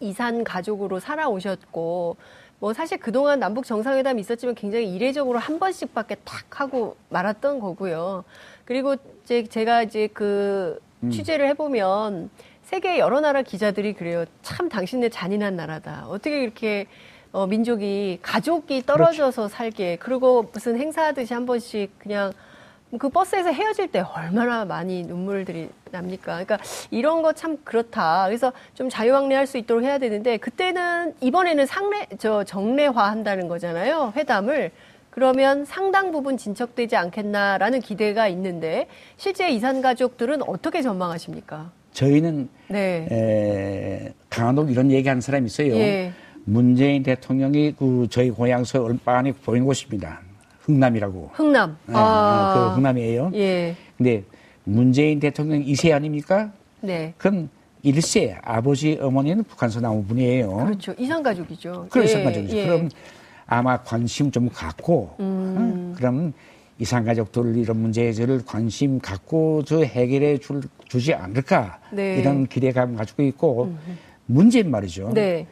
[0.00, 2.16] 이산 가족으로 살아오셨고
[2.58, 8.24] 뭐 사실 그동안 남북 정상회담이 있었지만 굉장히 이례적으로 한 번씩밖에 탁 하고 말았던 거고요.
[8.64, 11.10] 그리고 이제 제가 이제 그 음.
[11.10, 12.30] 취재를 해보면
[12.62, 14.24] 세계 여러 나라 기자들이 그래요.
[14.42, 16.06] 참 당신네 잔인한 나라다.
[16.08, 16.86] 어떻게 이렇게
[17.32, 19.54] 어, 민족이 가족이 떨어져서 그렇지.
[19.54, 22.32] 살게 그리고 무슨 행사하듯이 한 번씩 그냥
[22.98, 26.44] 그 버스에서 헤어질 때 얼마나 많이 눈물들이 납니까?
[26.44, 26.58] 그러니까
[26.90, 28.26] 이런 거 참 그렇다.
[28.26, 34.12] 그래서 좀 자유왕래할 수 있도록 해야 되는데 그때는 이번에는 상례 저 정례화 한다는 거잖아요.
[34.16, 34.70] 회담을
[35.10, 41.70] 그러면 상당 부분 진척되지 않겠나라는 기대가 있는데 실제 이산 가족들은 어떻게 전망하십니까?
[41.92, 43.06] 저희는 네.
[43.10, 45.74] 에, 강한옥 이런 얘기하는 사람이 있어요.
[45.76, 46.12] 예.
[46.44, 50.20] 문재인 대통령이 그 저희 고향서 얼마나 보인 곳입니다.
[50.64, 51.30] 흥남이라고.
[51.34, 51.76] 흥남.
[51.86, 52.54] 네, 아.
[52.54, 53.30] 그 흥남이에요.
[53.34, 53.76] 예.
[53.96, 54.24] 근데
[54.64, 56.52] 문재인 대통령 2세 아닙니까?
[56.80, 57.14] 네.
[57.18, 57.50] 그럼
[57.84, 60.56] 1세 아버지 어머니는 북한서 나온 분이에요.
[60.56, 60.94] 그렇죠.
[60.98, 61.88] 이산가족이죠.
[61.90, 62.10] 그런 예.
[62.10, 62.56] 이산가족이죠.
[62.56, 62.66] 예.
[62.66, 62.88] 그럼
[63.46, 65.54] 아마 관심 좀 갖고 음.
[65.58, 65.94] 응?
[65.96, 66.32] 그럼
[66.78, 72.16] 이산가족들 이런 문제를 관심 갖고 저 해결해 줄, 주지 않을까 네.
[72.18, 73.98] 이런 기대감 가지고 있고 음.
[74.26, 75.12] 문제는 말이죠.
[75.12, 75.46] 네.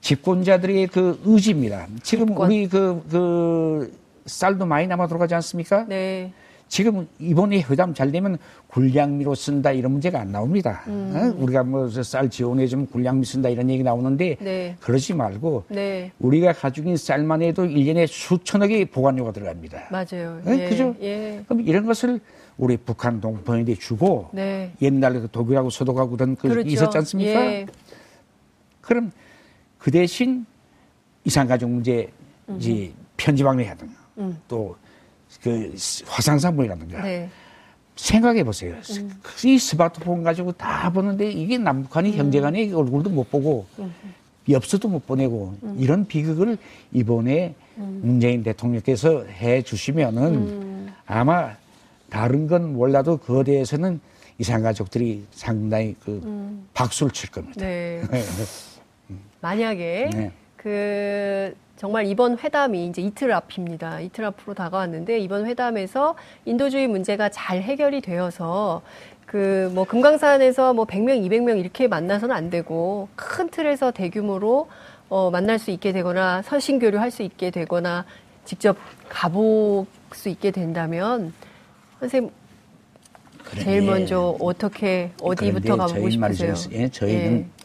[0.00, 1.86] 집권자들의 그 의지입니다.
[2.02, 2.46] 지금 집권.
[2.50, 3.97] 우리 그, 그
[4.28, 5.84] 쌀도 많이 남아 들어가지 않습니까?
[5.88, 6.32] 네.
[6.68, 8.36] 지금 이번에 회담 잘 되면
[8.66, 10.82] 굴량미로 쓴다 이런 문제가 안 나옵니다.
[10.86, 11.12] 음.
[11.16, 11.42] 어?
[11.42, 14.76] 우리가 뭐 쌀 지원해 좀 굴량미 쓴다 이런 얘기 나오는데 네.
[14.80, 16.12] 그러지 말고 네.
[16.18, 19.88] 우리가 가지고 있는 쌀만 해도 1년에 수천억의 보관료가 들어갑니다.
[19.90, 20.42] 맞아요.
[20.44, 20.50] 어?
[20.50, 20.68] 예.
[20.68, 20.94] 그죠?
[21.00, 21.42] 예.
[21.48, 22.20] 그럼 이런 것을
[22.58, 24.70] 우리 북한 동포인데 주고 네.
[24.82, 26.68] 옛날에 그 독일하고 서독하고 그런 그 그렇죠.
[26.68, 27.46] 있었지 않습니까?
[27.46, 27.66] 예.
[28.82, 29.10] 그럼
[29.78, 30.44] 그 대신
[31.24, 32.10] 이산가족 문제
[32.58, 34.38] 이제 편지방해하든가 음.
[34.48, 35.74] 또그
[36.06, 37.28] 화상상봉이라든가 네.
[37.96, 38.74] 생각해 보세요.
[38.98, 39.20] 음.
[39.44, 42.16] 이 스마트폰 가지고 다 보는데 이게 남북한이 음.
[42.16, 43.92] 형제간의 얼굴도 못 보고 음.
[44.48, 45.76] 엽서도 못 보내고 음.
[45.78, 46.56] 이런 비극을
[46.92, 48.00] 이번에 음.
[48.02, 51.56] 문재인 대통령께서 해 주시면은 아마
[52.08, 54.00] 다른 건 몰라도 그에 대해서는
[54.38, 56.68] 이산 가족들이 상당히 그 음.
[56.72, 57.60] 박수를 칠 겁니다.
[57.60, 58.02] 네.
[59.40, 60.32] 만약에 네.
[60.68, 64.00] 그 정말 이번 회담이 이제 이틀 앞입니다.
[64.00, 68.82] 이틀 앞으로 다가왔는데 이번 회담에서 인도주의 문제가 잘 해결이 되어서
[69.24, 74.68] 그 뭐 금강산에서 뭐 100명, 200명 이렇게 만나서는 안 되고 큰 틀에서 대규모로
[75.08, 78.04] 어 만날 수 있게 되거나 서신 교류할 수 있게 되거나
[78.44, 78.76] 직접
[79.08, 81.32] 가볼 수 있게 된다면
[82.00, 82.30] 선생님
[83.60, 86.54] 제일 먼저 어떻게 어디부터 가보고 싶으세요?
[86.72, 87.57] 예, 저희는 예.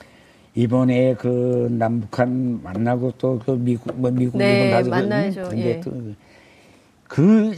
[0.56, 5.50] 이번에 그 남북한 만나고 또 그 미국 뭐 미국 네, 일본 만나야죠.
[5.50, 5.80] 근데 예.
[5.82, 7.56] 또그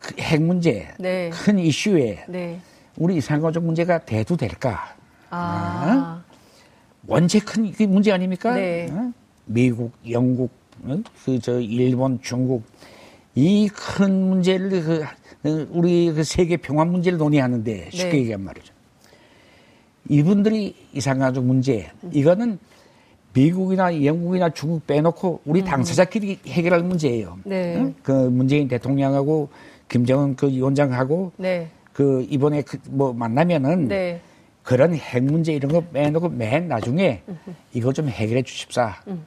[0.00, 1.30] 그핵 문제 네.
[1.30, 2.58] 큰 이슈에 네.
[2.96, 4.94] 우리 이산가족 문제가 대두 될까?
[5.30, 6.22] 아.
[6.22, 6.34] 어?
[7.06, 8.54] 원체 큰 문제 아닙니까?
[8.54, 8.88] 네.
[8.90, 9.12] 어?
[9.46, 10.50] 미국, 영국,
[10.84, 10.96] 어?
[11.24, 12.64] 그저 일본, 중국
[13.34, 18.18] 이 큰 문제를 그 어, 우리 그 세계 평화 문제를 논의하는데 쉽게 네.
[18.18, 18.72] 얘기한 말이죠.
[20.08, 22.58] 이분들이 이산가족 문제 이거는
[23.32, 25.64] 미국이나 영국이나 중국 빼놓고 우리 음.
[25.64, 27.38] 당사자끼리 해결할 문제예요.
[27.44, 27.76] 네.
[27.76, 27.94] 응?
[28.02, 29.48] 그 문재인 대통령하고
[29.88, 31.68] 김정은 그 위원장하고 네.
[31.92, 34.20] 그 이번에 그 뭐 만나면은 네.
[34.62, 37.22] 그런 핵 문제 이런 거 빼놓고 맨 나중에
[37.72, 38.94] 이거 좀 해결해 주십사.
[39.08, 39.24] 음.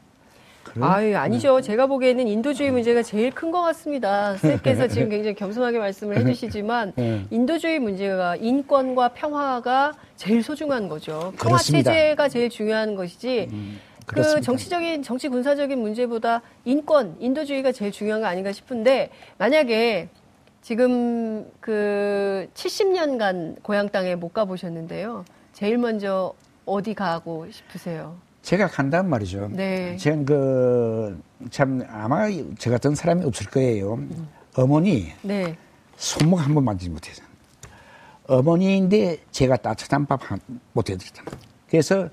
[0.81, 1.61] 아유, 아니죠.
[1.61, 4.35] 제가 보기에는 인도주의 문제가 제일 큰 것 같습니다.
[4.37, 7.25] 쌤께서 지금 굉장히 겸손하게 말씀을 해주시지만 네.
[7.31, 11.33] 인도주의 문제가 인권과 평화가 제일 소중한 거죠.
[11.39, 13.47] 평화 체제가 제일 중요한 것이지.
[13.51, 20.09] 음, 그 정치적인 정치 군사적인 문제보다 인권, 인도주의가 제일 중요한 거 아닌가 싶은데 만약에
[20.61, 25.23] 지금 그 70년간 고향 땅에 못 가보셨는데요.
[25.53, 26.33] 제일 먼저
[26.65, 28.15] 어디 가고 싶으세요?
[28.47, 29.49] 제가 간단 말이죠.
[29.51, 29.97] 네.
[29.97, 33.95] 저는 그, 참, 아마 저 같은 사람이 없을 거예요.
[33.95, 34.27] 음.
[34.55, 35.11] 어머니.
[35.21, 35.57] 네.
[35.97, 37.21] 손목 한 번 만지지 못해서.
[38.25, 40.21] 어머니인데 제가 따뜻한 밥
[40.71, 41.23] 못 해드렸다.
[41.69, 42.07] 그래서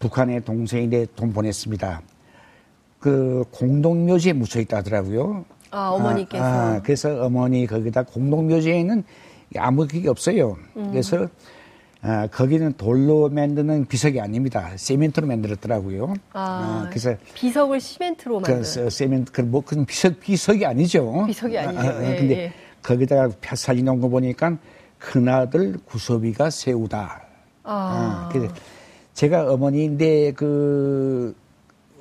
[0.00, 2.02] 북한의 동생인데 돈 보냈습니다.
[2.98, 5.44] 그 공동묘지에 묻혀 있다 하더라고요.
[5.70, 6.42] 아, 어머니께서.
[6.44, 9.04] 아, 아, 그래서 어머니 거기다 공동묘지에는
[9.58, 10.56] 아무 그게 없어요.
[10.76, 10.90] 음.
[10.90, 11.28] 그래서
[12.02, 14.70] 아, 거기는 돌로 만드는 비석이 아닙니다.
[14.76, 16.14] 세멘트로 만들었더라고요.
[16.32, 18.62] 아, 아 그래서 비석을 시멘트로 만든.
[18.62, 21.24] 그 세멘트 그뭐 그 비석 비석이 아니죠.
[21.26, 21.80] 비석이 아니죠.
[21.80, 22.52] 아, 아, 예, 근데 예.
[22.82, 24.56] 거기다가 사진 놓은 거 보니까
[24.98, 27.22] 큰아들 구섭이가 세우다.
[27.64, 27.72] 아.
[27.72, 28.54] 아 그래서
[29.14, 31.34] 제가 어머니인데 그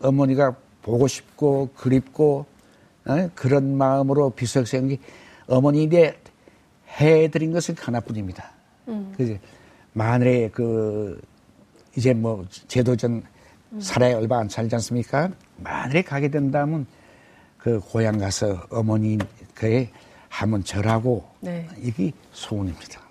[0.01, 2.45] 어머니가 보고 싶고 그립고
[3.05, 3.29] 어?
[3.33, 4.97] 그런 마음으로 비석 세운 게
[5.47, 6.17] 어머니인데
[6.99, 8.51] 해드린 것은 하나뿐입니다.
[8.87, 9.13] 음.
[9.15, 9.39] 그래서
[9.95, 11.19] 만일에 그
[11.95, 13.23] 이제 뭐 제도전
[13.79, 15.29] 살아야 얼마 안 살지 않습니까?
[15.57, 16.85] 만일에 가게 된다면
[17.57, 19.17] 그 고향 가서 어머니
[19.53, 19.89] 그에
[20.27, 21.67] 한번 절하고 네.
[21.81, 23.01] 이게 소원입니다.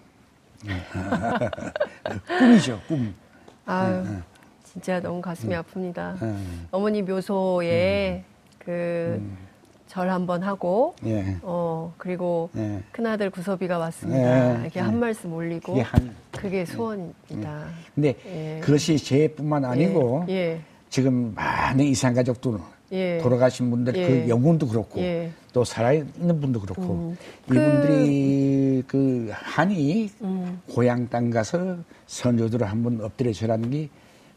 [2.39, 3.15] 꿈이죠, 꿈.
[3.65, 4.19] 아유, 네, 네.
[4.63, 5.63] 진짜 너무 가슴이 음.
[5.63, 6.23] 아픕니다.
[6.23, 6.69] 음.
[6.71, 8.59] 어머니 묘소에 음.
[8.59, 9.39] 그 음.
[9.87, 11.37] 절 한번 하고 예.
[11.43, 12.81] 어 그리고 예.
[12.93, 14.59] 큰아들 구섭이가 왔습니다.
[14.59, 14.63] 예.
[14.63, 14.99] 이렇게 한 예.
[14.99, 17.67] 말씀 올리고 그게, 한, 그게 소원입니다.
[17.69, 17.91] 예.
[17.95, 18.61] 근데 예.
[18.61, 20.27] 그것이 제뿐만 아니고
[20.89, 22.59] 지금 많은 이산 가족들
[23.23, 25.01] 돌아가신 분들 그 영혼도 그렇고
[25.53, 27.17] 또 살아있는 분도 그렇고 음.
[27.47, 30.61] 이분들이 그, 그 한이 음.
[30.69, 33.89] 고향 땅 가서 선조들을 한번 엎드려 절하는 게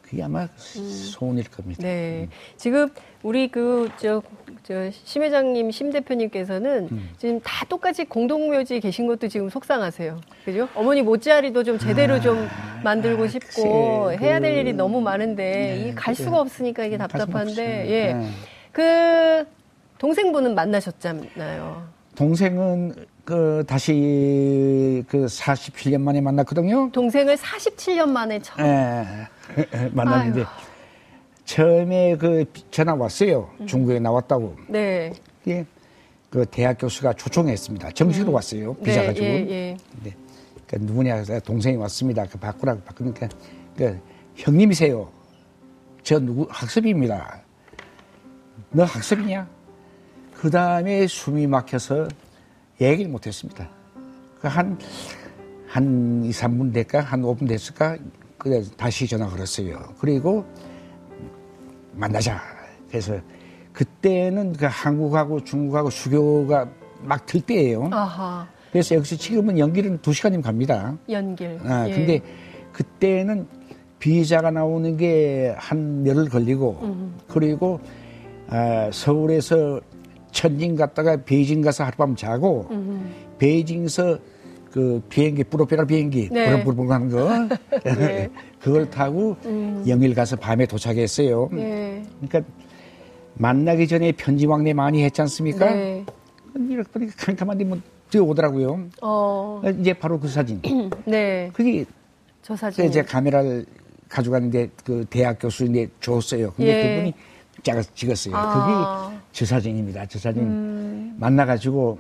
[0.10, 0.90] 그게 아마 음.
[0.90, 1.84] 소원일 겁니다.
[1.84, 2.24] 네.
[2.24, 2.30] 음.
[2.56, 2.90] 지금
[3.24, 4.22] 우리 그, 저,
[4.64, 7.10] 저, 심 회장님, 심 대표님께서는 음.
[7.18, 10.22] 지금 다 똑같이 공동묘지 계신 것도 지금 속상하세요.
[10.46, 10.70] 그죠?
[10.76, 12.48] 어머니 모찌아리도 좀 제대로 아, 좀
[12.84, 16.86] 만들고 아, 싶고 글쎄, 해야 될 그, 일이 너무 많은데 네, 이게 갈 수가 없으니까
[16.86, 18.14] 이게 답답한데, 예.
[18.14, 18.30] 네.
[18.72, 19.46] 그,
[19.98, 21.88] 동생분은 만나셨잖아요.
[22.16, 22.94] 동생은
[23.28, 26.90] 그 다시 그 47년 만에 만났거든요.
[26.94, 28.66] 동생을 47년 만에 처음.
[28.66, 29.28] 네.
[29.92, 30.48] 만났는데 아유.
[31.44, 33.50] 처음에 그 전화 왔어요.
[33.60, 33.68] 음.
[33.68, 34.56] 중국에 나왔다고.
[34.70, 35.12] 네.
[35.46, 35.66] 예.
[36.30, 37.92] 그 대학 교수가 초청했습니다.
[37.92, 38.36] 정식으로 음.
[38.36, 38.74] 왔어요.
[38.76, 39.26] 비자 네, 가지고.
[39.26, 39.78] 예, 예.
[40.06, 40.16] 네.
[40.66, 42.26] 그 누구냐 동생이 왔습니다.
[42.28, 43.28] 그 바꾸라고 바꾸니까
[43.76, 44.00] 그
[44.38, 45.12] 형님이세요.
[46.02, 47.42] 저 누구 학습입니다.
[48.72, 49.50] 너 학습이냐?
[50.34, 52.08] 그 다음에 숨이 막혀서
[52.80, 53.70] 얘기를 못 했습니다.
[54.40, 54.78] 그 한,
[55.68, 57.00] 한 2, 3분 될까?
[57.02, 57.98] 한 5분 됐을까?
[58.38, 59.80] 그래 다시 전화 걸었어요.
[60.00, 60.46] 그리고
[61.94, 62.40] 만나자.
[62.88, 63.20] 그래서
[63.74, 66.70] 그때는 그 한국하고 중국하고 수교가
[67.04, 67.90] 막 들 때예요.
[67.92, 68.48] 아하.
[68.72, 70.96] 그래서 역시 지금은 연기는 두 시간이면 갑니다.
[71.10, 71.60] 연길.
[71.64, 71.94] 아, 예.
[71.94, 72.22] 근데
[72.72, 73.48] 그때는
[74.00, 77.18] 비자가 나오는 게 한 열흘 걸리고 음.
[77.28, 77.80] 그리고
[78.50, 79.82] 아, 서울에서
[80.38, 83.12] 천진 갔다가 베이징 가서 하룻밤 자고 음.
[83.40, 84.20] 베이징에서
[84.72, 86.62] 그 비행기 프로페러 비행기 네.
[86.62, 88.30] 부릉부릉 하는 거 네.
[88.62, 89.84] 그걸 타고 음.
[89.88, 91.50] 영일 가서 밤에 도착했어요.
[91.52, 92.04] 네.
[92.22, 92.52] 그러니까
[93.34, 95.74] 만나기 전에 편지 왕래 많이 했지 않습니까?
[95.74, 96.06] 네.
[96.70, 97.80] 이렇게 보니까 캄캄한데 뭐
[98.12, 98.90] 뛰어오더라고요.
[99.02, 99.62] 어.
[99.80, 100.62] 이제 바로 그 사진.
[101.06, 101.50] 네.
[101.52, 101.84] 그게
[102.44, 102.86] 저 사진.
[102.86, 103.66] 이제 카메라를
[104.08, 106.54] 가져갔는데 그 대학 교수인데 줬어요.
[106.56, 106.90] 근데 예.
[106.96, 107.14] 그분이
[107.64, 108.36] 짝 찍었어요.
[108.36, 109.10] 아.
[109.10, 110.06] 그게 저 사진입니다.
[110.08, 111.16] 저 사진 음.
[111.20, 112.00] 만나가지고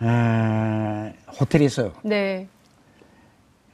[0.00, 2.46] 아, 호텔에서 네.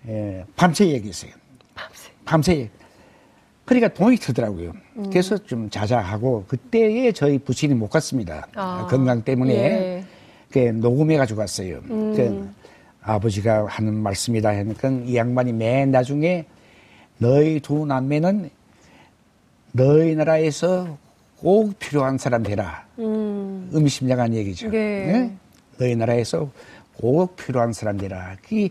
[0.08, 1.32] 예, 밤새 얘기했어요.
[1.74, 2.10] 밤새.
[2.24, 2.70] 밤새.
[3.64, 4.72] 그러니까 돈이 들더라고요.
[4.96, 5.10] 음.
[5.10, 8.48] 그래서 좀 자자하고 그때에 저희 부친이 못 갔습니다.
[8.54, 8.86] 아.
[8.90, 10.04] 건강 때문에 예.
[10.50, 11.80] 그 녹음해가지고 왔어요.
[11.90, 12.14] 음.
[12.16, 12.50] 그
[13.02, 16.46] 아버지가 하는 말씀이다 하니까 이 양반이 맨 나중에
[17.18, 18.50] 너희 두 남매는
[19.72, 20.96] 너희 나라에서
[21.38, 22.86] 꼭 필요한 사람 되라.
[22.98, 23.68] 음.
[23.72, 24.70] 의미심장한 얘기죠.
[24.70, 25.06] 네.
[25.06, 25.36] 네?
[25.78, 26.50] 너희 나라에서
[26.96, 28.36] 꼭 필요한 사람 되라.
[28.42, 28.70] 그게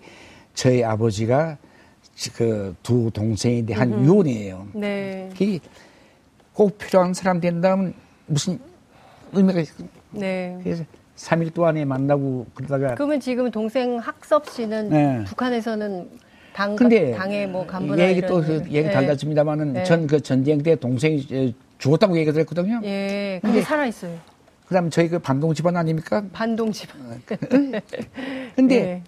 [0.54, 1.58] 저희 아버지가
[2.36, 4.06] 그 두 동생에 대한 음.
[4.06, 4.68] 유언이에요.
[4.74, 5.30] 네.
[5.32, 5.60] 그게
[6.54, 7.94] 꼭 필요한 사람 된다면
[8.26, 8.60] 무슨
[9.32, 9.84] 의미가 있어.
[10.12, 10.60] 네.
[10.62, 10.84] 그래서
[11.16, 15.24] 3일 동안에 만나고 그러다가 그러면 지금 동생 학섭 씨는 네.
[15.26, 16.10] 북한에서는
[16.60, 18.92] 당, 근데 당의 뭐 간부나 얘기 또 그 얘기 네.
[18.92, 19.84] 달라집니다만은 네.
[19.86, 22.82] 전그 전쟁 때 동생이 죽었다고 얘기 들었거든요.
[22.84, 24.14] 예, 근데 살아 있어요.
[24.68, 26.22] 그다음 저희 그 반동 집안 아닙니까?
[26.34, 27.00] 반동 집안.
[27.02, 27.18] 어,
[28.58, 29.04] 근데 네.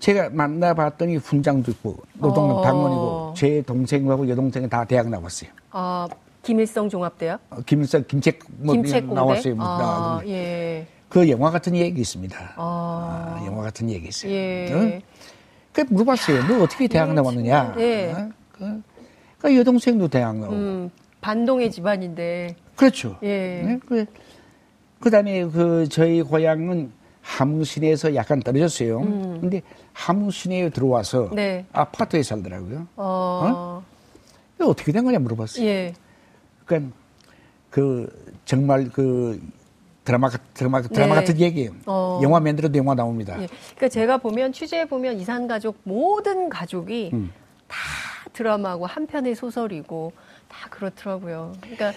[0.00, 2.62] 제가 만나봤더니 훈장도 있고 노동당 어...
[2.62, 5.50] 당원이고 제 동생하고 여동생이 다 대학 나왔어요.
[5.70, 6.06] 아
[6.42, 7.40] 김일성 종합대학?
[7.50, 9.14] 어, 김일성 김책 뭐 김책공대?
[9.14, 9.54] 나왔어요.
[9.54, 10.86] 뭐 아, 예.
[11.08, 12.36] 그 영화 같은 얘기 있습니다.
[12.56, 14.30] 아, 아 영화 같은 얘기 있어요.
[14.30, 14.72] 예.
[14.72, 15.00] 어?
[15.72, 16.46] 그 물어봤어요.
[16.46, 17.74] 너 어떻게 대학 나왔느냐?
[17.78, 18.12] 예.
[18.12, 18.30] 어?
[18.52, 18.82] 그,
[19.38, 20.54] 그 여동생도 대학 나오고.
[20.54, 22.56] 음, 반동의 집안인데.
[22.76, 23.18] 그렇죠.
[23.22, 23.62] 예.
[23.64, 23.80] 네?
[23.86, 24.06] 그,
[25.00, 29.00] 그 다음에 그 저희 고향은 함흥시내에서 약간 떨어졌어요.
[29.00, 29.40] 음.
[29.40, 31.66] 근데 함흥시내에 들어와서 네.
[31.72, 32.86] 아파트에 살더라고요.
[32.96, 33.82] 어.
[34.60, 34.64] 어?
[34.64, 35.64] 어떻게 된 거냐 물어봤어요.
[35.64, 35.94] 예.
[36.64, 36.94] 그러니까
[37.70, 39.40] 그 정말 그
[40.04, 41.20] 드라마 드라마 드라마 네.
[41.20, 41.72] 같은 얘기예요.
[41.86, 42.20] 어.
[42.22, 43.34] 영화 만들어도 영화 나옵니다.
[43.42, 43.46] 예.
[43.76, 47.30] 그러니까 제가 보면 취재해 보면 이산 가족 모든 가족이 음.
[47.68, 47.76] 다
[48.32, 50.12] 드라마고 한 편의 소설이고
[50.48, 51.52] 다 그렇더라고요.
[51.60, 51.92] 그러니까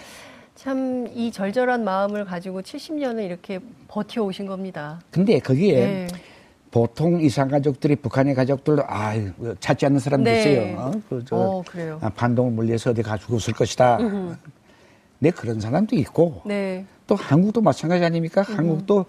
[0.56, 5.00] 참 이 절절한 마음을 가지고 70년을 이렇게 버텨 오신 겁니다.
[5.12, 6.08] 근데 거기에 네.
[6.72, 9.14] 보통 이산 가족들이 북한의 가족들도 아
[9.60, 10.40] 찾지 않는 사람도 네.
[10.40, 10.78] 있어요.
[10.80, 10.92] 어?
[11.10, 12.00] 그, 저, 어, 그래요.
[12.02, 13.98] 아, 반동을 물려서 어디 가지고 있을 것이다.
[15.24, 16.42] 네 그런 사람도 있고.
[16.46, 16.86] 네.
[17.08, 18.44] 또 한국도 마찬가지 아닙니까?
[18.50, 18.58] 음.
[18.58, 19.06] 한국도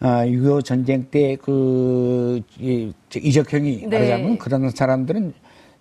[0.00, 3.98] 아, 6.25 전쟁 때 그, 이, 이적형이 네.
[3.98, 5.32] 말하자면 그런 사람들은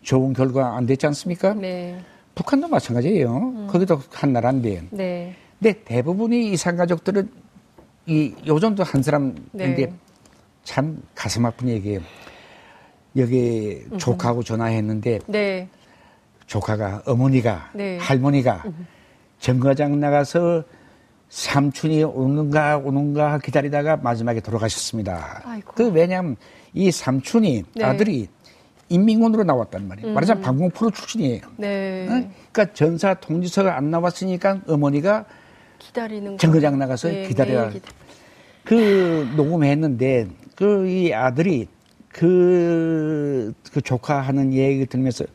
[0.04, 1.56] 좋은 결과 안 됐지 않습니까?
[1.56, 2.00] 네.
[2.36, 3.36] 북한도 마찬가지예요.
[3.36, 3.68] 음.
[3.68, 4.84] 거기도 한 나라인데.
[4.92, 5.36] 네.
[5.58, 7.32] 근데 대부분이 이산 가족들은
[8.06, 9.94] 이 요즘도 한 사람인데 네.
[10.64, 12.02] 참 가슴 아픈 얘기예요.
[13.18, 13.84] 여기.
[13.98, 15.68] 조카하고 전화했는데 네.
[16.46, 17.98] 조카가 어머니가 네.
[17.98, 18.64] 할머니가
[19.42, 20.64] 정거장 나가서
[21.30, 25.42] 삼촌이 오는가 오는가 기다리다가 마지막에 돌아가셨습니다.
[25.46, 25.74] 아이고.
[25.76, 26.36] 그 왜냐하면
[26.74, 27.84] 이 삼촌이 네.
[27.84, 28.28] 아들이
[28.90, 30.10] 인민군으로 나왔단 말이에요.
[30.10, 30.14] 음.
[30.14, 31.42] 말하자면 방공프로 출신이에요.
[31.58, 32.06] 네.
[32.08, 32.30] 어?
[32.52, 35.26] 그러니까 전사 통지서가 안 나왔으니까 어머니가
[35.80, 37.72] 기다리는 정거장 나가서 네, 기다려야.
[37.72, 37.80] 네,
[38.64, 41.68] 그 녹음했는데 그 이 아들이
[42.10, 45.26] 그, 그 조카 하는 얘기 들으면서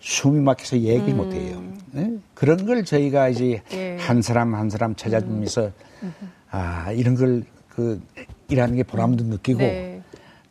[0.00, 1.18] 숨이 막혀서 얘기 음.
[1.18, 1.62] 못해요.
[1.92, 2.18] 네?
[2.34, 3.96] 그런 걸 저희가 이제 예.
[3.98, 5.70] 한 사람 한 사람 찾아주면서
[6.02, 6.14] 음.
[6.50, 7.42] 아 이런 걸
[7.80, 8.00] 그
[8.48, 10.02] 일하는 게 보람도 느끼고 네.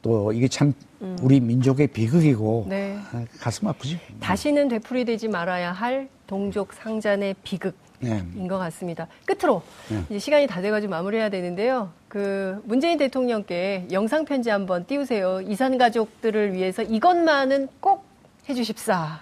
[0.02, 1.18] 또 이게 참 음.
[1.22, 2.98] 우리 민족의 비극이고 네.
[3.12, 4.00] 아, 가슴 아프지.
[4.20, 7.76] 다시는 되풀이되지 말아야 할 동족 상잔의 비극.
[8.02, 8.24] 네.
[8.36, 9.08] 인것 같습니다.
[9.26, 10.02] 끝으로 네.
[10.10, 11.92] 이제 시간이 다 돼가지고 마무리해야 되는데요.
[12.08, 15.42] 그 문재인 대통령께 영상 편지 한번 띄우세요.
[15.42, 18.06] 이산 가족들을 위해서 이것만은 꼭
[18.48, 19.20] 해주십사.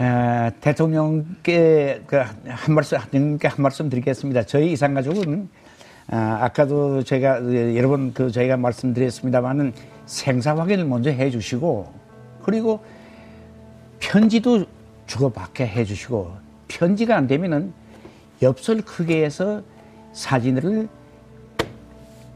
[0.00, 2.16] 에, 대통령께 그
[2.48, 4.42] 한 말씀, 한 말씀 드리겠습니다.
[4.44, 5.48] 저희 이산가족은
[6.10, 7.42] 아, 아까도 제가
[7.76, 9.72] 여러 번 그 저희가 말씀드렸습니다만은
[10.06, 11.92] 생사 확인을 먼저 해주시고
[12.42, 12.82] 그리고
[14.00, 14.64] 편지도
[15.06, 16.32] 주고받게 해주시고
[16.68, 17.72] 편지가 안 되면은
[18.40, 19.62] 엽서를 크게 해서
[20.12, 20.88] 사진을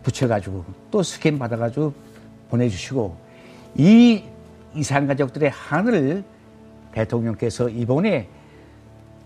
[0.03, 1.95] 붙여가지고 또 스캔 받아가지고
[2.51, 3.17] 보내주시고
[3.77, 4.23] 이
[4.75, 6.25] 이산 가족들의 하늘을
[6.93, 8.29] 대통령께서 이번에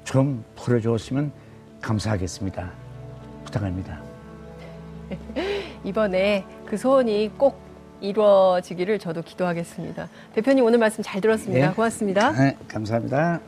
[0.04, 1.32] 좀 풀어주었으면
[1.80, 2.70] 감사하겠습니다.
[3.44, 4.00] 부탁합니다.
[5.84, 7.60] 이번에 그 소원이 꼭
[8.00, 10.08] 이루어지기를 저도 기도하겠습니다.
[10.34, 11.68] 대표님 오늘 말씀 잘 들었습니다.
[11.68, 11.74] 네.
[11.74, 12.32] 고맙습니다.
[12.32, 13.40] 네, 감사합니다.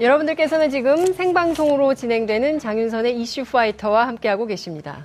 [0.00, 5.04] 여러분들께서는 지금 생방송으로 진행되는 장윤선의 이슈 파이터와 함께하고 계십니다.